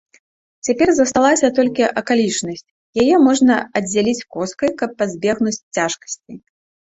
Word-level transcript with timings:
Цяпер 0.67 0.87
засталася 0.99 1.47
толькі 1.59 1.85
акалічнасць, 2.01 2.63
яе 3.03 3.15
можна 3.27 3.53
аддзяліць 3.79 4.27
коскай, 4.37 4.69
каб 4.79 4.89
пазбегнуць 5.03 5.57
цяжкасцей. 5.75 6.37